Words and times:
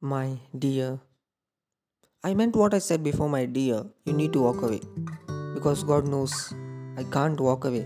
My 0.00 0.38
dear, 0.56 1.00
I 2.22 2.32
meant 2.32 2.54
what 2.54 2.72
I 2.72 2.78
said 2.78 3.02
before, 3.02 3.28
my 3.28 3.46
dear. 3.46 3.84
You 4.04 4.12
need 4.12 4.32
to 4.34 4.42
walk 4.42 4.62
away. 4.62 4.80
Because 5.54 5.82
God 5.82 6.06
knows 6.06 6.54
I 6.96 7.02
can't 7.02 7.40
walk 7.40 7.64
away. 7.64 7.84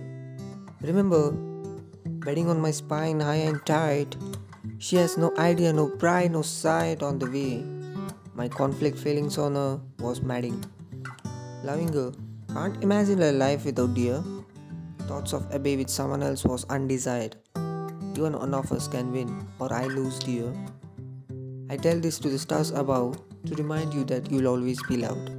Remember, 0.82 1.30
bedding 2.04 2.50
on 2.50 2.60
my 2.60 2.70
spine 2.70 3.20
high 3.20 3.36
and 3.36 3.64
tight. 3.64 4.14
She 4.76 4.96
has 4.96 5.16
no 5.16 5.32
idea, 5.38 5.72
no 5.72 5.88
pride, 5.88 6.32
no 6.32 6.42
sight 6.42 7.02
on 7.02 7.18
the 7.18 7.30
way. 7.30 7.64
My 8.34 8.46
conflict 8.46 8.98
feelings 8.98 9.38
on 9.38 9.54
her 9.54 9.80
was 9.98 10.20
madding. 10.20 10.62
Loving 11.64 11.94
her, 11.94 12.12
can't 12.52 12.84
imagine 12.84 13.22
a 13.22 13.32
life 13.32 13.64
without 13.64 13.94
dear. 13.94 14.22
Thoughts 15.08 15.32
of 15.32 15.46
a 15.50 15.58
baby 15.58 15.84
with 15.84 15.90
someone 15.90 16.22
else 16.22 16.44
was 16.44 16.66
undesired. 16.68 17.36
Even 18.14 18.34
one 18.34 18.52
of 18.52 18.70
us 18.70 18.86
can 18.86 19.12
win, 19.12 19.48
or 19.58 19.72
I 19.72 19.86
lose, 19.86 20.18
dear. 20.18 20.52
I 21.72 21.76
tell 21.76 21.98
this 21.98 22.18
to 22.18 22.28
the 22.28 22.38
stars 22.38 22.70
above 22.70 23.18
to 23.46 23.54
remind 23.54 23.94
you 23.94 24.04
that 24.04 24.30
you'll 24.30 24.48
always 24.48 24.82
be 24.88 24.98
loved. 24.98 25.30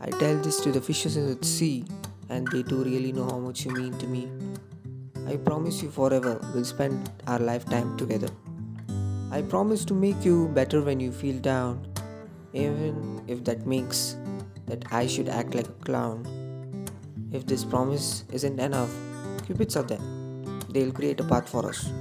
I 0.00 0.08
tell 0.08 0.36
this 0.36 0.58
to 0.62 0.72
the 0.72 0.80
fishes 0.80 1.18
in 1.18 1.26
the 1.26 1.44
sea, 1.44 1.84
and 2.30 2.48
they 2.48 2.62
too 2.62 2.82
really 2.82 3.12
know 3.12 3.24
how 3.24 3.38
much 3.38 3.66
you 3.66 3.72
mean 3.72 3.92
to 3.98 4.06
me. 4.06 4.30
I 5.28 5.36
promise 5.36 5.82
you 5.82 5.90
forever 5.90 6.40
we'll 6.54 6.64
spend 6.64 7.12
our 7.26 7.38
lifetime 7.38 7.98
together. 7.98 8.30
I 9.30 9.42
promise 9.42 9.84
to 9.84 9.92
make 9.92 10.24
you 10.24 10.48
better 10.48 10.80
when 10.80 10.98
you 10.98 11.12
feel 11.12 11.38
down, 11.38 11.86
even 12.54 13.22
if 13.28 13.44
that 13.44 13.66
makes 13.66 14.16
that 14.64 14.90
I 14.90 15.06
should 15.06 15.28
act 15.28 15.54
like 15.54 15.68
a 15.68 15.84
clown. 15.84 16.24
If 17.32 17.44
this 17.44 17.66
promise 17.66 18.24
isn't 18.32 18.58
enough, 18.58 18.90
Cupids 19.44 19.76
are 19.76 19.82
there. 19.82 20.00
They'll 20.70 20.90
create 20.90 21.20
a 21.20 21.24
path 21.24 21.50
for 21.50 21.68
us. 21.68 21.92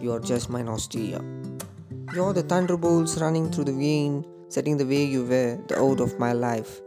You're 0.00 0.18
just 0.18 0.50
my 0.50 0.62
nostalgia. 0.62 1.22
You're 2.12 2.32
the 2.32 2.42
thunderbolts 2.42 3.18
running 3.18 3.52
through 3.52 3.66
the 3.66 3.72
vein, 3.72 4.24
setting 4.48 4.76
the 4.76 4.84
way 4.84 5.04
you 5.04 5.22
were, 5.22 5.56
the 5.68 5.78
out 5.78 6.00
of 6.00 6.18
my 6.18 6.32
life. 6.32 6.80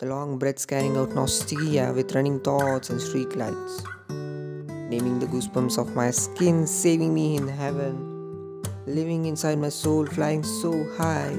The 0.00 0.06
long 0.06 0.38
breaths 0.38 0.64
carrying 0.64 0.96
out 0.96 1.14
nostalgia 1.14 1.92
with 1.94 2.14
running 2.14 2.40
thoughts 2.40 2.88
and 2.88 2.98
street 2.98 3.36
lights. 3.36 3.82
Naming 4.08 5.18
the 5.18 5.26
goosebumps 5.26 5.76
of 5.76 5.94
my 5.94 6.10
skin, 6.10 6.66
saving 6.66 7.12
me 7.12 7.36
in 7.36 7.46
heaven. 7.46 8.62
Living 8.86 9.26
inside 9.26 9.58
my 9.58 9.68
soul, 9.68 10.06
flying 10.06 10.42
so 10.42 10.72
high, 10.96 11.36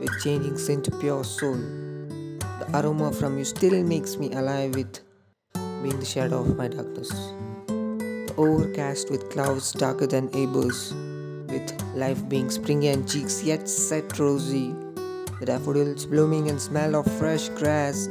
with 0.00 0.10
changing 0.20 0.58
scent 0.58 0.84
to 0.86 0.90
pure 0.98 1.22
soul. 1.22 1.54
The 1.54 2.66
aroma 2.74 3.12
from 3.12 3.38
you 3.38 3.44
still 3.44 3.80
makes 3.84 4.16
me 4.16 4.32
alive 4.32 4.74
with 4.74 4.98
being 5.54 6.00
the 6.00 6.04
shadow 6.04 6.40
of 6.40 6.56
my 6.56 6.66
darkness. 6.66 7.10
The 7.68 8.34
overcast 8.36 9.08
with 9.08 9.30
clouds 9.30 9.70
darker 9.72 10.08
than 10.08 10.34
Abel's 10.34 10.92
with 11.50 11.72
life 11.94 12.28
being 12.28 12.50
springy 12.50 12.88
and 12.88 13.08
cheeks 13.08 13.42
yet 13.42 13.68
set 13.68 14.18
rosy, 14.18 14.74
the 15.40 15.46
daffodils 15.46 16.06
blooming 16.06 16.48
and 16.48 16.60
smell 16.60 16.94
of 16.94 17.06
fresh 17.18 17.48
grass 17.50 18.08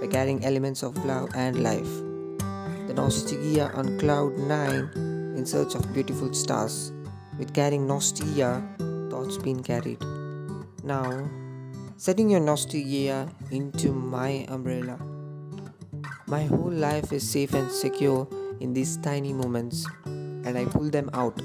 by 0.00 0.06
carrying 0.06 0.44
elements 0.44 0.82
of 0.82 0.96
love 1.04 1.28
and 1.34 1.62
life. 1.62 1.92
The 2.86 2.94
nostalgia 2.94 3.70
on 3.74 3.98
cloud 3.98 4.38
nine 4.38 4.90
in 5.36 5.44
search 5.46 5.74
of 5.74 5.92
beautiful 5.92 6.32
stars, 6.32 6.92
with 7.38 7.54
carrying 7.54 7.86
nostalgia, 7.86 8.62
thoughts 9.10 9.36
being 9.38 9.62
carried. 9.62 10.02
Now, 10.82 11.28
setting 11.96 12.30
your 12.30 12.40
nostalgia 12.40 13.28
into 13.50 13.92
my 13.92 14.46
umbrella. 14.48 14.98
My 16.26 16.44
whole 16.44 16.70
life 16.72 17.12
is 17.12 17.28
safe 17.28 17.54
and 17.54 17.70
secure 17.70 18.26
in 18.60 18.72
these 18.72 18.96
tiny 18.98 19.32
moments, 19.32 19.86
and 20.04 20.56
I 20.56 20.64
pull 20.64 20.90
them 20.90 21.10
out 21.12 21.40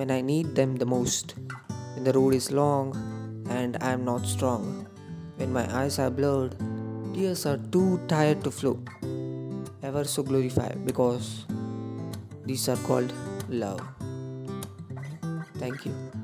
when 0.00 0.10
I 0.10 0.22
need 0.22 0.54
them 0.54 0.76
the 0.76 0.86
most, 0.86 1.34
when 1.94 2.04
the 2.04 2.12
road 2.14 2.34
is 2.34 2.50
long 2.50 2.96
and 3.50 3.76
I 3.82 3.90
am 3.92 4.02
not 4.02 4.24
strong, 4.24 4.86
when 5.36 5.52
my 5.52 5.64
eyes 5.78 5.98
are 5.98 6.08
blurred, 6.08 6.56
tears 7.12 7.44
are 7.44 7.58
too 7.58 8.00
tired 8.08 8.42
to 8.44 8.50
flow, 8.50 8.80
ever 9.82 10.04
so 10.04 10.22
glorified 10.22 10.86
because 10.86 11.44
these 12.46 12.66
are 12.70 12.78
called 12.78 13.12
love. 13.50 13.82
Thank 15.58 15.84
you. 15.84 16.19